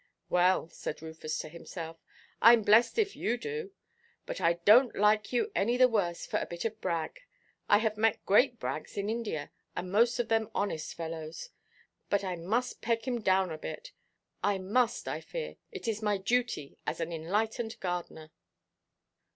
"Well," 0.29 0.67
said 0.69 1.03
Rufus 1.03 1.37
to 1.41 1.47
himself, 1.47 1.97
"Iʼm 2.41 2.65
blessed 2.65 2.97
if 2.97 3.15
you 3.15 3.37
do. 3.37 3.71
But 4.25 4.41
I 4.41 4.55
donʼt 4.55 4.95
like 4.95 5.31
you 5.31 5.51
any 5.55 5.77
the 5.77 5.87
worse 5.87 6.25
for 6.25 6.37
a 6.39 6.47
bit 6.47 6.65
of 6.65 6.81
brag. 6.81 7.19
I 7.69 7.77
have 7.77 7.97
met 7.97 8.25
great 8.25 8.59
brags 8.59 8.97
in 8.97 9.11
India, 9.11 9.51
and 9.75 9.91
most 9.91 10.17
of 10.17 10.27
them 10.27 10.49
honest 10.55 10.95
fellows. 10.95 11.51
But 12.09 12.23
I 12.23 12.35
must 12.35 12.81
peg 12.81 13.05
him 13.05 13.21
down 13.21 13.51
a 13.51 13.59
bit. 13.59 13.91
I 14.43 14.57
must, 14.57 15.07
I 15.07 15.21
fear; 15.21 15.57
it 15.71 15.87
is 15.87 16.01
my 16.01 16.17
duty 16.17 16.79
as 16.87 16.99
an 16.99 17.13
enlightened 17.13 17.79
gardener." 17.79 18.31